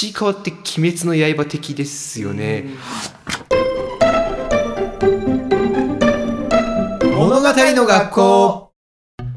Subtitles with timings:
[0.00, 2.64] ちいかわって鬼滅の刃的ですよね。
[7.14, 8.72] 物語の学校。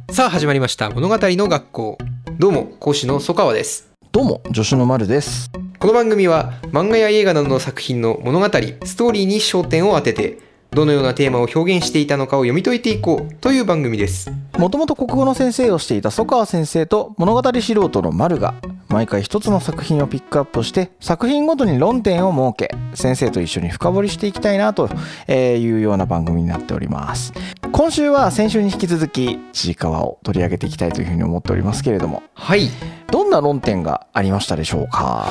[0.10, 0.90] さあ始まりました。
[0.90, 1.98] 物語の学校。
[2.40, 3.92] どうも講師の曽川です。
[4.14, 5.52] どうも助手の丸です。
[5.80, 10.40] この番組は漫画や映画などの作品の物語ストーリーに焦点を当てて
[10.74, 14.32] どのようなテーマを表現していたのかを読み解いていこうという番組です。
[14.58, 18.56] もともと国語の先生をしていた曽川先生と物語素人の丸が
[18.88, 24.90] 毎回一つの作品をピックアップして作品ごとに論点を設け先生と一緒に深掘りしていきたいなと
[25.28, 27.34] いうような番組になっております。
[27.72, 32.24] 今週は先週に引き続きちいかわを取り上げていきたいというふうに思っておりますけれども。
[32.34, 32.70] はい。
[33.12, 35.28] どんな論点がありましたでしょうか？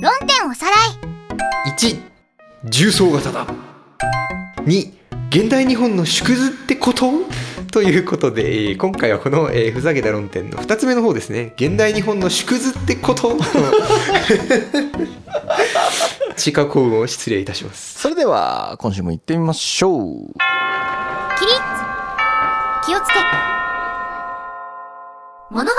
[0.00, 1.74] 論点おさらい。
[1.76, 2.00] 1
[2.64, 3.46] 重層型だ
[4.68, 4.92] 2
[5.30, 7.10] 現代日本の縮図ってこと？
[7.72, 11.54] ということで、えー今回はこの、えーふざけた論点の2つ目の方ですね。
[11.56, 13.34] 現代日本の縮図ってこと？
[13.34, 13.40] の
[16.36, 17.98] 地下幸運を失礼いたします。
[17.98, 20.02] それでは今週も行ってみましょう。
[20.02, 21.56] 起立。
[22.86, 23.14] 気をつけ。
[25.50, 25.70] 物語。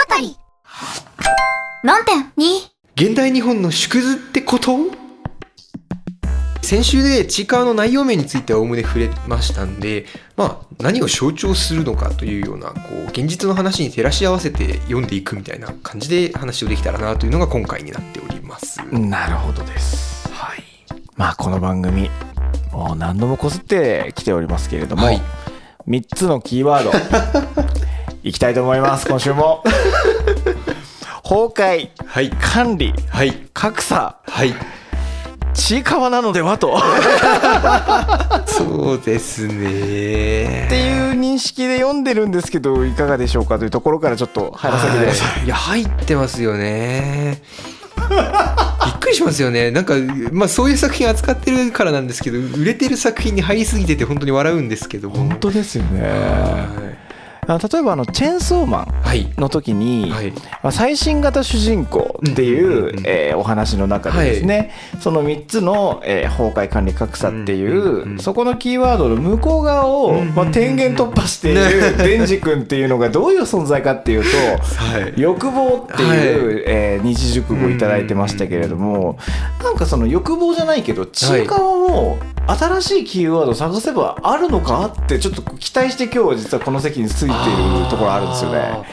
[1.83, 5.08] 論点2現代日本の縮図ってこと？
[6.70, 10.06] 先週でちいかわの内容面についてはおおむね触れましたんで、
[10.38, 18.86] まあ、何を象徴するのかというようなこう現実の話に照らし合わせて読んでいくみたいな感じで話をできたらなというのが今回になっております。
[18.92, 20.30] なるほどです。
[20.31, 20.64] はい、
[21.16, 22.08] まあこの番組
[22.72, 25.22] もう何度もこすってきておりますけれども、はい。
[25.88, 26.92] 3つのキーワード
[28.22, 29.64] いきたいと思います今週も。
[31.28, 34.17] 崩壊はい、管理はい、格差。
[34.28, 34.54] はい、
[35.53, 36.80] ちいかわなのではと。
[38.47, 40.66] そうですね。
[40.66, 45.45] っていう認識で読んでるんですけどいかがでしょうかというところからちょっと入らせてください、はい。
[45.45, 47.42] いや入ってますよね。
[48.09, 49.72] びっくりしますよね。
[49.72, 49.95] なんか
[50.31, 55.16] まあそういう作品扱ってるからなんですけど売れてる作品に入りすぎてて本当に笑うんですけども。
[55.16, 56.89] 本当ですよね
[57.54, 59.33] はあ例えばあのチェーンソーマンいはい。
[59.37, 60.32] の時に、はい。
[60.32, 74.27] まあ、最新型主人公っていう,、うえーお話の中でですね、その3つの、えー崩壊管理格差っていう、そこのキーワードの向こう側を、まあ、天元突破しているデンジ君っていうのがどういう存在かっていうと
[74.83, 75.14] はい。
[75.20, 79.17] 欲望っていう、えー二字熟語をいただいてましたけれども、
[79.64, 82.17] なんかその欲望じゃないけどちいかわも
[82.58, 87.33] 新しいキーワードを探せばあるのかってちょっと期待して今日は実はこの席についている
[87.89, 88.83] ところあるんですよね。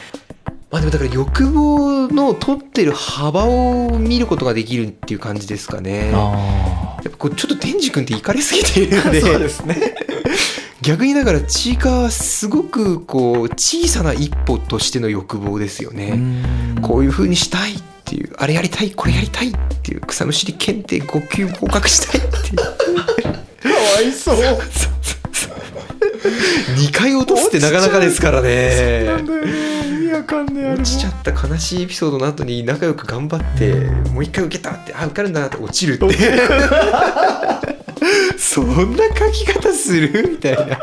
[0.69, 6.11] まあでもだから欲望の取ってる幅を見ることができるっていう感じですかね。
[6.11, 9.21] やあっぱこうちょっと天竺君って怒りすぎているんで。
[9.21, 9.95] そうですね。
[10.81, 16.19] 逆にだからちいかわはすごくこう小さな一歩としての欲望ですよね、
[16.81, 22.55] こういう風にしたいっていうあれやりたいこれやりたいっていう草むしり検定5級合格したいっていう。
[22.55, 22.76] か
[23.95, 24.35] わいそう。
[26.75, 29.03] 2回落とすってなかなかですからね。
[29.05, 29.51] なんだよね。
[29.87, 30.81] 意味わかんねえあれも。
[30.81, 33.73] 落ちちゃった悲しいエピソードの後に仲良く頑張って
[34.11, 36.07] もう一回受けたってあ受かるんだなって落ちるって。
[38.37, 40.29] そんな書き方する？
[40.31, 40.79] みたいな。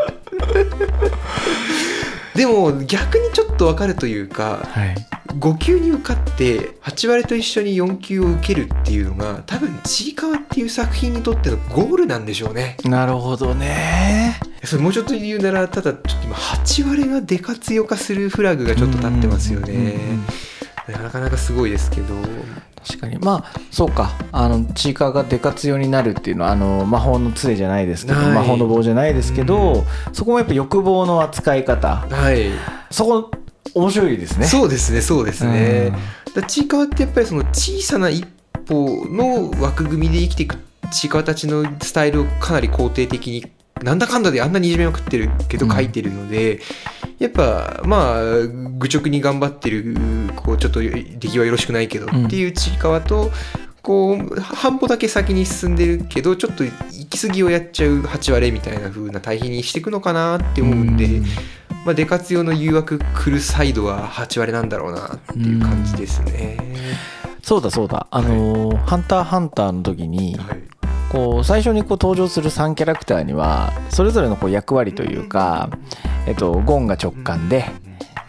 [2.34, 4.94] でも逆にちょっとわかるというかはい。
[5.38, 12.76] 5級に受かって8割と一緒に4級を受けるっていうのが多分ちいかわっていう作品にとってのゴールなんでしょうね。
[12.84, 14.38] なるほどね。
[14.64, 19.98] それもうちょっと言うならただちょっと今8割がデカ強化するフラグがちょっと立ってますよね。
[20.88, 22.14] なかなかすごいですけど。
[22.86, 23.18] 確かに。
[23.18, 24.12] まあそうか。
[24.30, 28.32] あのチーカーがデカ強になるっていうのはあの魔法の杖じゃないですけど、はい。
[28.32, 32.06] 魔法の棒じゃないですけど、そこもやっぱ欲望の扱い方。
[32.08, 32.50] はい。
[32.90, 33.30] そこ
[33.74, 34.46] 面白いですね。
[34.46, 35.92] そうですねそうですね。
[36.26, 36.32] うん。
[36.34, 38.26] だちいかわってやっぱりその小さな一
[38.66, 40.56] 歩の枠組みで生きていく
[40.92, 43.50] ちいかわたちのスタイルをかなり肯定的に
[43.82, 45.72] なんだかんだであんなにいじめまくってるけどうん。
[45.72, 46.60] 書いてるので、
[47.18, 48.46] やっぱまあ
[48.78, 49.96] 愚直に頑張ってる
[50.36, 52.26] こうちょっと出来はよろしくないけどうん。
[52.26, 53.30] っていうちいかわと、
[53.82, 56.72] こう半歩だけ先に進んでるけどちょっと行
[57.06, 61.20] き過ぎをやっちゃう8割みたいな風な対比にしていくのかなって思うんで、
[61.84, 66.56] まあ、デカツ用の誘惑来るサイドは8割なんだろうなっていう感じですね。
[67.42, 68.06] そうだそうだ。
[68.10, 70.62] あのーハンターハンター」の時にはい。
[71.10, 75.70] こう最初にこう登場する3キャラクターにはそれぞれのこう役割というか、
[76.26, 77.66] えっと、ゴンが直感で、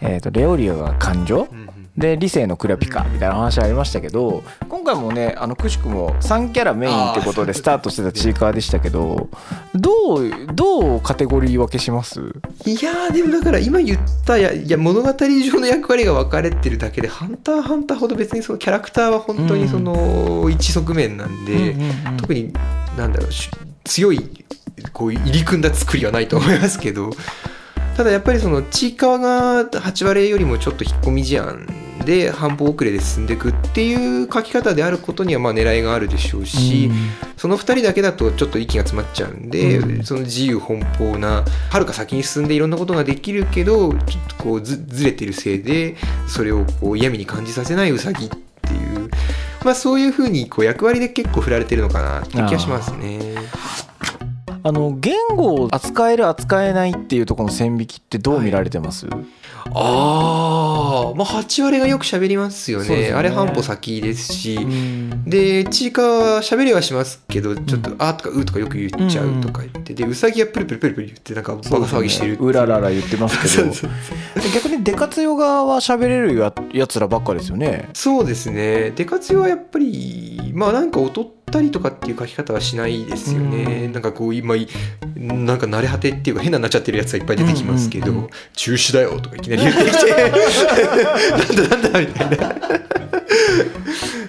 [0.00, 1.65] えっと、レオリオが感情うんうん
[1.96, 9.30] で理性のクラピカみたいな話ありましたけど今回もねあのくしくも3キャラメインってことでスタートしてたチーカーでしたけど
[9.74, 12.20] どうどうカテゴリー分けします？
[12.66, 21.74] いやーでもだから今言ったやいや物語上の役割が分かれてるだけで「ハンターハンター」ほど別にそのキャラクターは本当にその一側面なんで、
[22.18, 22.52] 特に
[22.98, 23.50] なんだろうし
[23.84, 24.20] 強い
[24.92, 27.10] こう入り組んだ作りはないと思いますけど
[27.96, 31.66] ただやっぱりそのちいかわが8割よりもちょっと引っ込み思案
[32.04, 36.90] で半歩遅れで進んでいくっていう書き方であることにはまあ狙いがあるでしょうし、
[37.36, 45.96] その2人だけだとちょっと息が詰まっちゃうんで、うんその自由奔放なはるか先に進んでいろんなことができるけどちょっとこうずずれてるせいで
[46.28, 49.10] それをこう嫌味に感じさせないウサギっていう。
[49.64, 53.34] まあそういうふうにこう役割で結構振られてるのかなって気がしますね。
[54.66, 59.06] あの言語を扱える扱えないっていうところの線引きってどう見られてます、
[59.74, 62.88] ああ、まあ8割がよく喋りますよね。
[62.88, 63.12] ね。
[63.12, 64.56] あれ半歩先ですし。
[64.56, 65.24] うん。
[65.24, 72.48] で、ちいかわは喋りはしますけど、ちょっと、あーとかうーとかよく言っちゃうとか言って、で、うさぎはプルプルプルプル言って、なんかバカ騒ぎしてるっていう。
[72.48, 73.70] うららら言ってますけど。
[74.54, 77.88] 逆にデカツヨ側は喋れるややつらばっかですよね。
[77.92, 78.92] そうですね。
[78.94, 83.84] デカツヨはやっぱり、まあなんか劣ったりとかっていう書き方はしないですよね。
[83.86, 83.92] うん。
[83.92, 84.55] なんかこう、今、
[85.16, 88.30] なんか慣れ果てっていうか変なになっちゃってるやつがいっぱい出てきますけど、うんうんうん。
[88.54, 90.12] 中止だよとかいきなり 言ってきて、
[91.54, 92.56] なんだなんだみたいな。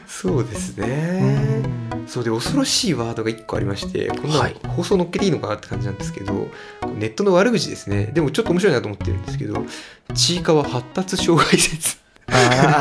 [0.08, 1.64] そうですね。
[2.08, 6.48] そうで恐ろしいワードが1個ありましてこんな放送乗っけていいのかなって感じなんですけど、
[6.96, 8.12] ネットの悪口ですね。
[8.14, 9.66] でもちょっと面白いなと思ってるんですけど
[10.14, 11.98] ちいかわ発達障害説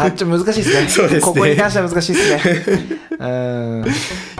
[0.04, 0.88] あちょっと難しいですね。
[0.88, 1.20] そうですね。
[1.20, 2.98] ここに関しては難しいですね。
[3.18, 3.84] うん。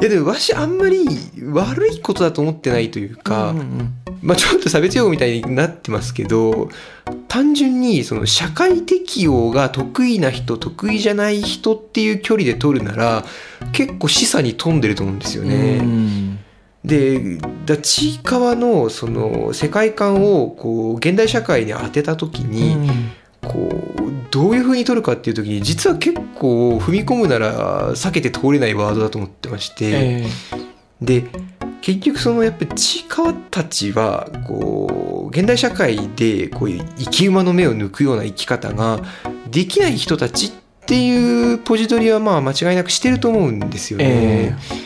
[0.00, 1.06] いやでもわしあんまり
[1.52, 3.92] 悪いことだと思ってないというか、うんうん
[4.22, 6.68] まあちょっと差別用語みたいになってますけど
[7.28, 13.24] 単純にその社会適応が得意な人得意じゃない人っていう距離で取るなら
[13.72, 15.78] 結構示唆に富んでると思うんですよね。
[15.80, 16.38] うん。
[16.84, 22.90] でだちいかわのその世界観をこう現代社会に当てた時に、
[23.46, 30.26] こうどういう風に取るかっていう時に実は結構踏み込むなら避けて通れないワードだと思ってまして、え
[31.00, 31.24] で
[31.80, 39.00] 結局そのやっぱりちいかわたちはこう現代社会でこういう生き馬の目を抜くような生き方が
[39.50, 40.50] できない人たちっ
[40.86, 44.06] ていうポジ取りはまあ間違いなくしてると思うんですよね。
[44.08, 44.85] え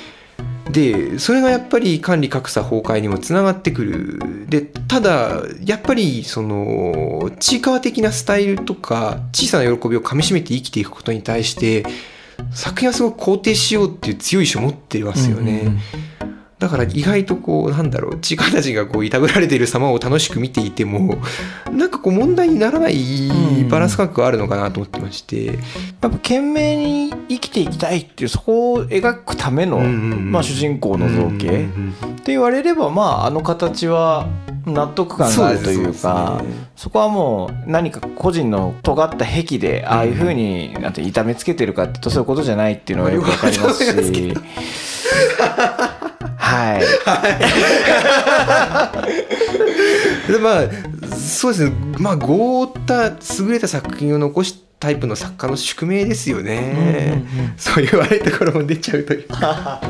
[0.73, 4.47] でそれがやっぱり管理格差崩壊にもつながってくる。
[4.49, 11.85] でただやっぱりそのちいかわ的なスタイルとか小さな喜びをかみしめて生きていくことに対して
[12.53, 15.81] 作品はすごく肯定しようっていう強い意志を持ってますよね、うんうんうん。
[16.61, 21.17] だから意外とこうなんだろうちいかわたちがこういたぶられている様を楽しく見ていても
[21.73, 23.29] なんかこう問題にならない
[23.71, 25.57] バランス感覚があるのかなと思ってまして、やっ
[26.01, 32.17] ぱ懸命に生きていきたいっていうそこを描くための、うんうんうんまあ、主人公の造形、うんうんっうん。
[32.17, 34.27] て言われればまああの形は
[34.67, 36.71] 納得感があるというかね。
[36.77, 43.85] そこはもう何か個人の尖った癖でああいうふうになんて痛めつけてるかってとそういうことじゃないっていうのがよくわかります
[45.39, 45.97] ま
[46.51, 46.79] は
[50.29, 50.63] い、 でまあ
[51.15, 51.73] そうですね。
[51.99, 53.13] まあ豪った優
[53.51, 57.23] れた作品を残すタイプの作家の宿命ですよね、
[57.59, 59.81] そういう悪いところも出ちゃうというか。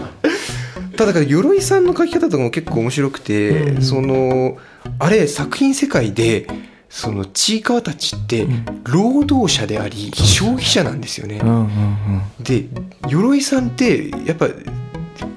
[0.96, 3.82] ただから鎧さんの書き方とかも結構面白くて、うんうん。
[3.82, 4.58] その
[4.98, 6.46] あれ作品世界で
[6.90, 8.46] そのちいかわたちって
[8.84, 11.38] 労働者であり消費者なんですよね。
[11.42, 12.44] うんうんうん。
[12.44, 12.66] で
[13.08, 14.48] 鎧さんってやっぱ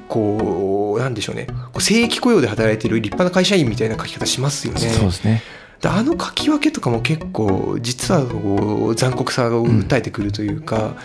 [0.07, 4.80] こうなんでしょうねこう正規雇用で働いてる立派な会社員みたいな書き方しますよね。
[4.80, 5.42] そうですね。
[5.81, 10.95] であの書き分けとかも結構実はこう残酷さを訴えてくるというか、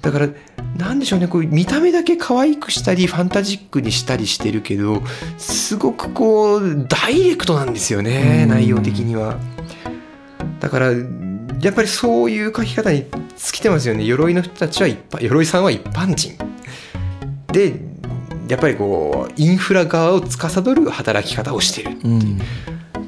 [0.00, 0.28] だから
[0.76, 5.02] なんでしょうねこう見た目だけ可愛くしたりファンタジックにしたりしてるけど
[5.38, 9.38] すごくこうダイレクトなんですよね、うん内容的には。
[10.58, 10.92] だから
[11.60, 16.36] やっぱりそういう書き方に尽きてますよね鎧の人たちは一般鎧さんは一般人
[17.52, 17.91] で
[18.48, 22.38] やっぱりこうインフラ側を司る働き方をしてるうん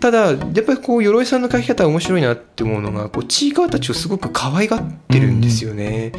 [0.01, 6.13] ただやっぱりこう鎧さんの書き方は面白いなって思うのがこうちいかわたちをすごく可愛がってるんですよね。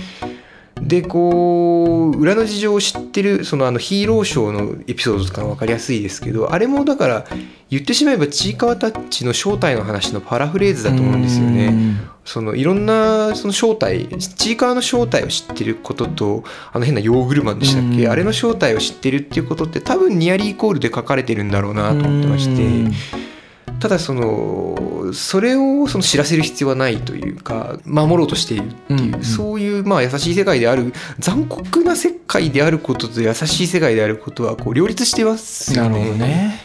[0.82, 7.26] でこう裏の事情を知ってるそのあのヒーローショーのエピソードとかが分かりやすいですけどあれもだから
[7.70, 11.74] 言ってしまえばちいかわたちの正体の話のパラフレーズだと思うんですよね。
[12.26, 23.35] そのいろんなその正体ちいかわの正体を知ってることとあの変なヨーグルマンでしたっけ、うんあれの正体を知ってるっていうことって多分ニアリーイコールで書かれてるんだろうなと思ってまして。
[23.80, 29.24] ただそのそれをその知らせる必要はないというか守ろうとしているっていう、うんうん。
[29.24, 35.90] そういうまあ優しい世界である残酷な世界であることと優しい世界であることはこう両立してますよね。
[35.90, 36.60] なるほどね。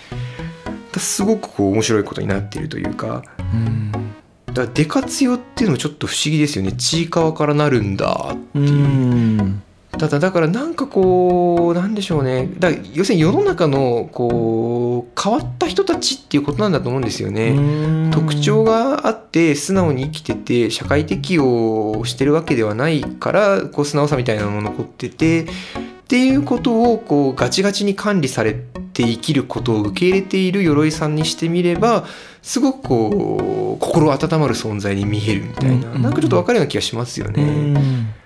[0.97, 3.23] すごくこう面白いことになっているというか。
[3.39, 3.93] うん。
[4.47, 6.73] だからデカツヨっていうのもちょっと不思議ですよね。
[6.73, 8.63] ちいかわからなるんだうん
[10.01, 12.49] ただだからなんかこうなんでしょうね。
[12.59, 18.11] だ要するに世の中のこう変わった人たちっていうことなんだと思うんですよね。
[18.11, 25.47] 特徴があって素直に生きてて社会適応してるわけではないからこう素直さみたいなのも残っててっ
[26.09, 32.07] ていうことをこうガチガチに管理されて生きることを受け入れている鎧さんにしてみれば
[32.41, 38.20] すごくこう心温まる存在に見えるみたいな、うんなんかちょっと分かるような気がしますようね。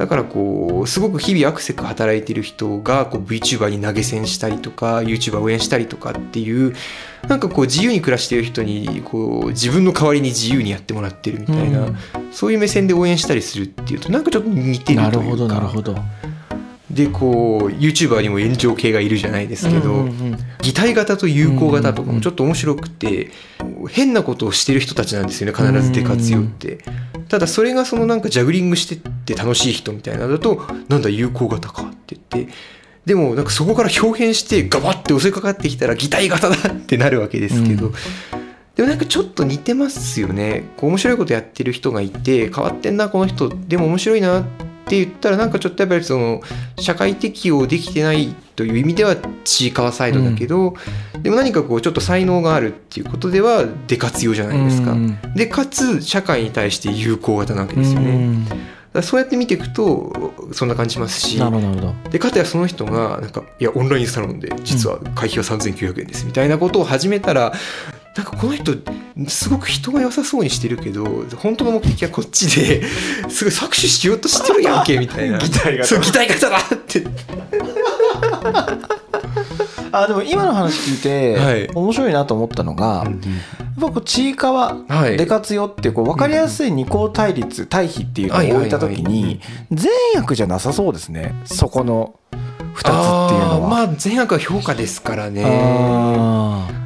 [0.00, 6.74] んだからこうすごく日々アクセク働いてる人がこう VTuber に投げ銭したりとか YouTuber 応援したりとかっていう
[7.28, 11.96] なんかこう自由に暮らしてる人にこう自分の代わりに自由にやってもらってるみたいな、うん。
[12.32, 15.02] そういう目線で応援したりするっていうとなんかちょっと似てるというか。
[15.02, 15.96] なるほどなるほど。
[16.90, 20.38] でこう YouTuber にも炎上系がいるじゃないですけど、うんうんうん。
[20.62, 23.30] 擬態型と友好型とかもちょっと面白くて、
[23.88, 26.78] 変なことをしてる人たちなんですよね必ずデカ強って、
[27.30, 32.52] ただそれがそのなんかジャグリングしてって楽しい人みたいなのだとなんだ友好型かって言って
[33.06, 37.92] でもなんかそこから表変してガバッて襲いかかってきたら擬態型だってなるわけですけど、うん。
[38.74, 40.68] でもなんかちょっと似てますよね。
[40.76, 43.48] こう面白いことやってる人がいて変わってんなこの人。
[43.48, 46.40] でも面白いなって言ったらなんかちょっとやっぱりその
[46.78, 50.74] 社会適応できてないという意味ではちいかわサイドだけど、
[51.22, 54.92] でも何かこうちょっと才能があるっていうことではデカ強じゃないですか。
[54.92, 58.10] うんでかつ社会に対して有効型なわけですよね。
[58.10, 58.46] うん
[59.02, 61.40] そうやって見ていくとそんな感じしますし
[62.10, 67.52] でかたやその人がなんかいやオンラインサロンで実は会費は3900円ですみたいなことを始めたら
[68.16, 68.72] なんかこの人
[69.28, 71.04] すごく人が良さそうにしてるけど
[71.36, 72.82] 本当の目的はこっちで
[73.30, 75.38] すごい搾取しようとしてるやんけみたいな。
[75.38, 77.04] 擬態型そう擬態型だって。
[79.92, 81.68] あでも今の話聞いて、はい。
[81.74, 83.14] 面白いなと思ったのが、やっ
[83.80, 85.16] ぱこうちいかわはい。
[85.16, 89.40] でかつよってこう分かりやすい二項対立対比っていうのを置いた時に
[89.72, 91.34] 善悪じゃなさそうですね。
[91.44, 92.14] そこの
[92.76, 93.68] 2つっていうのは。
[93.68, 95.42] まあ善悪は評価ですからね。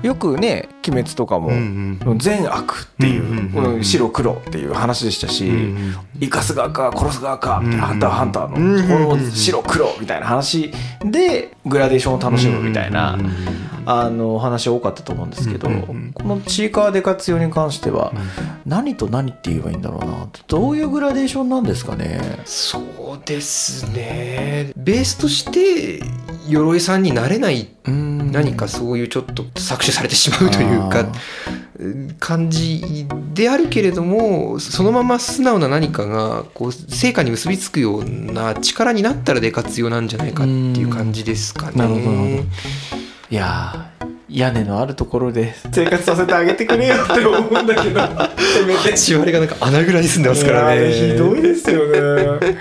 [0.03, 2.19] よくね「鬼滅」とかもうんうん。
[2.19, 3.51] 善悪っていう,、うんうんうんうん。
[3.51, 10.73] この白黒っていう話でしたし、うん生かす側か殺す側かみたいな「うんハンターハンター」うんのところを白黒みたいな話
[11.05, 13.33] でグラデーションを楽しむみたいなうんうんうん
[13.87, 16.13] あの話多かったと思うんですけどうんうんうん。
[16.15, 18.13] このちいかわで活用に関しては
[18.65, 22.21] 何と何って言えばいいんだろうなどういうグラデーションなんですかね？
[22.47, 22.83] そう
[23.27, 24.73] ですね。
[24.77, 26.03] ベースとして
[26.49, 31.07] 鎧さんになれない何何かそういうちょっと搾取されてしまうというか
[32.21, 41.77] 感じであるけれどもそのまま素直な何かがこう成果に結びつくような力になったらで活用なんじゃないかっていう感じですかね。
[41.77, 42.49] なるほどなるほど。
[43.31, 48.01] いやー屋根のあるところで生活させてあげてくれよって思うんだけど。
[48.39, 48.93] せめて。
[48.93, 50.93] 8割がなんか穴蔵に住んでますからね。
[50.93, 52.57] ひどいですよね。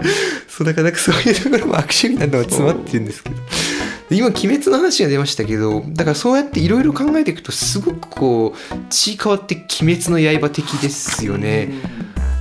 [0.48, 3.36] そうだからなんかそういうところも悪趣味なのが詰まってるんですけど
[4.16, 11.72] 今鬼滅の話が出ましたけどだからそうやっていろいろ考えていくとすごくこうちいかわって鬼滅の刃的ですよね。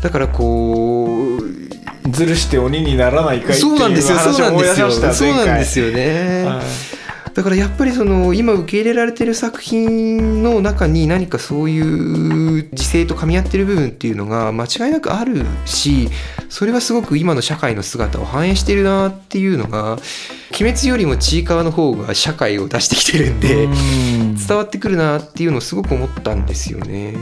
[0.01, 4.87] だからこうずるして鬼にならないかいっていそうなんですよそう話を思いなんですよ。
[4.87, 6.92] 出しましたそうなんですよよね
[7.33, 16.09] だからやっぱりその今受け入れられてる作品の中に何かそういう時勢と噛み合ってる部分っていうのが間違いなくあるし
[16.49, 19.93] それはすごく今の社会の姿を反映してるなっていうのが
[20.51, 23.67] 鬼滅よりもちいかわの方が社会を出してきてるんで
[24.47, 27.15] 伝わってくるなっていうのをすごく思ったんですよね。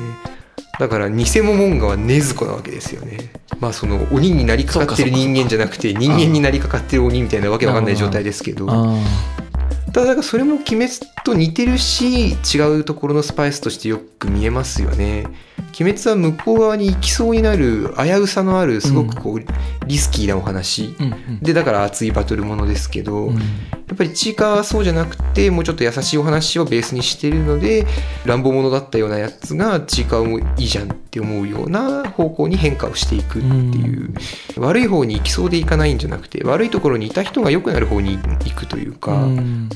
[0.79, 3.31] だから偽モモンガは禰豆子なわけですよね。
[3.59, 8.67] まあその鬼になりかかってる人間じゃなくて人間になりかかってる鬼みたいなわけわかんない状態ですけど。
[9.93, 10.87] ただそれも鬼滅
[11.23, 15.25] と似てるし違うところのスパイスとしてよく見えますよね。
[15.79, 19.39] 鬼滅は向こう側に行きそうになる危うさのあるすごくこう
[19.87, 20.95] リスキーなお話、
[21.41, 23.31] でだから熱いバトルものですけど、
[23.91, 27.85] やっぱりちいかわはそうじゃなくてもうちょっと優しいお話をベースにしてるので
[28.25, 34.13] 乱暴者だったようなやつがちいかわもいいじゃんって思うような方向に変化をしていくっていう、
[34.55, 39.27] 悪い方に行きそうでいかないんじゃなくて悪いところにいた人が良くなる方に行くというか、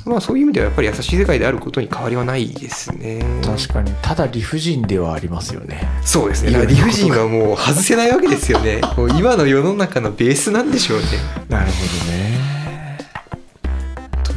[0.05, 3.21] まあそういう意味ではやっぱり優しい世界であることに変わりはないですね。
[3.43, 6.65] 確かにただ理不尽ではありますよねそうですね。
[6.65, 8.79] 理不尽はもう外せないわけですよね。
[9.19, 11.05] 今の世の中のベースなんでしょうね。
[11.49, 11.71] なるほ
[12.05, 12.34] どねと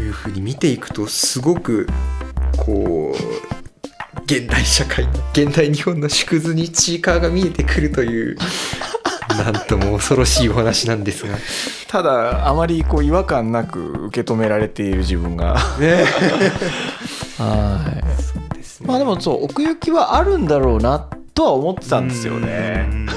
[0.09, 1.87] いうふうに見ていくとすごく
[2.57, 8.37] こう現代社会現代日本の縮図にちいかわが見えてくるという
[9.31, 11.37] なんとも恐ろしいお話なんですが。
[11.87, 15.55] ただあまりこう違和感なく受け止められている自分が。
[15.79, 16.05] ね。
[17.38, 17.97] はい。
[17.97, 18.03] ね。
[18.85, 22.88] まあでもそう奥行きはあるんだろうなとは思ってたんですよね。
[22.91, 23.09] うん。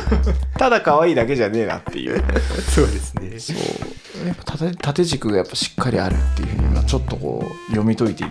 [0.57, 2.23] ただ可愛いだけじゃねえなっていう。
[2.69, 3.39] そうですね。
[3.39, 4.27] そう。
[4.27, 8.25] やっぱ縦縦軸がやっぱしっかりあるっていうふうに今ちょっとこう読み解いて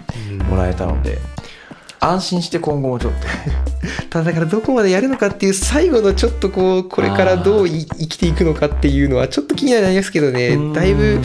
[0.45, 1.19] もらえたので
[2.01, 3.70] 安心して今後もちょっと
[4.09, 10.49] ただだからどこまでやるのかっていう最後のちょっとこうこれからどうい生きていくのかっていうのはちょっと気にはなりますけどね。
[10.51, 10.73] うん。
[10.73, 11.21] だいぶ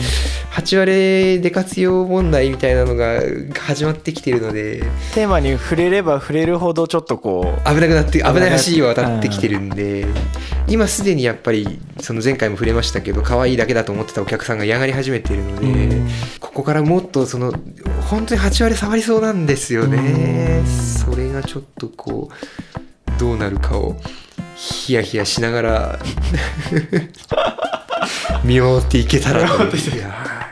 [0.52, 3.22] 8割で活用問題みたいなのが
[3.60, 4.82] 始まってきてるので。
[5.14, 10.06] テーマに触れれば触れるほどちょっとこう危なくなって危ない橋危なは渡ってきてるんで。
[10.68, 16.08] 今すでにやっぱりその前回も触れましたけど可愛いだけだと思ってたお客さんが嫌がり始めてるのでうん。
[16.40, 17.52] ここからもっとその
[18.08, 20.62] 本当に8割触りそうなんですよね。
[20.66, 23.96] それがちょっとこうどうなるかを
[24.54, 25.98] ヒヤヒヤしながら
[28.44, 29.96] 見守っていけたらという。
[29.96, 30.46] いやは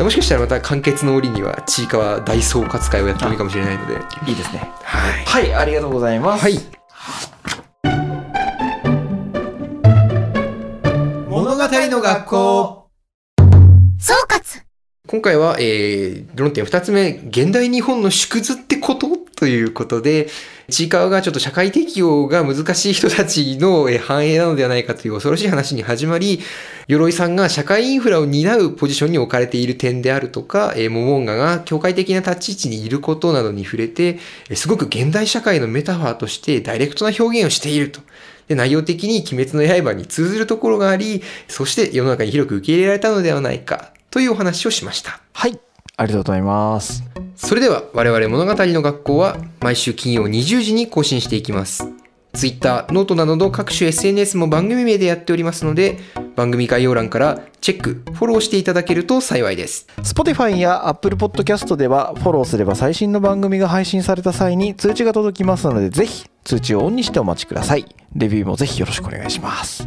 [0.00, 0.02] い。
[0.02, 3.94] もしかしたらまた完結の折にはちいかわ大総括会をやってもいいかもしれないので。
[4.26, 4.70] いいですね。
[4.82, 5.24] はい。
[5.24, 6.42] はいありがとうございます。
[6.42, 6.58] はい。
[11.28, 12.88] 物語の学校。
[14.00, 14.47] 総括
[15.10, 19.08] 今回は、えー、論点2つ目、現代日本の縮図ってこと？
[19.36, 20.28] ということで、
[20.68, 26.40] ちいかわがちょっと社会適応が難しい人たちのえ繁栄なのではないかという恐ろしい話に始まり、
[26.88, 34.18] 鎧さんが社会インフラを担うポジションに置かれている点であるとか、え、モモンガが境界的な立ち位置にいることなどに触れて、
[34.52, 38.02] すごく現代社会のメタファーとしてダイレクトな表現をしていると。
[38.46, 45.20] で、内容的に鬼滅の刃に通ずるところがあり、そして世の中に広く受け入れられたのではないかというお話をしました。
[45.32, 45.58] はい
[45.96, 47.02] ありがとうございます
[47.34, 51.88] それでは我々物語の学校は毎週金曜20時に更新していきます。
[52.34, 55.98] Twitter、 note などの各種 SNS も番組名でやっておりますので、
[56.36, 59.86] 番組概要欄からチェック、フォローしていただけると幸いです。
[59.98, 67.84] Spotify や Apple Podcast ではフォローすれば最新の番組が配信された際に通知が届きますのでぜひ通知をオンにしてお待ちください
[68.14, 69.86] レビューもぜひよろしくお願いします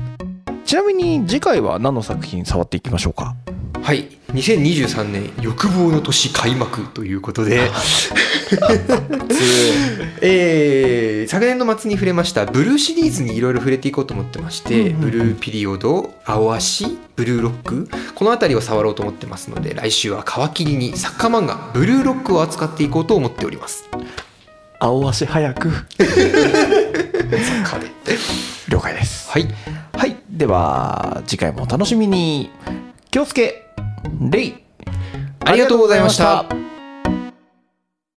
[0.71, 3.35] ちなみに次回は何の作品触っていきましょうか？
[3.83, 4.07] はい。
[4.29, 7.59] 2023年欲望の年開幕ということで、
[10.21, 23.89] えー昨年の末に触れましたブルーシリーズにいろいろ触れていこうと思ってまして、うんうんうんブルーピリオド、青足、ブルーロック、この辺りを触ろうと思ってますので、来週は皮切りにサッカー漫画、ブルーロックを扱っていこうと思っております。
[24.79, 26.07] 青足早く で。
[28.69, 29.47] 了解ですはい。
[29.97, 32.49] はいでは次回もお楽しみに
[33.11, 33.67] 気をつけ
[34.31, 34.55] レイ
[35.45, 36.70] ありがとうございました。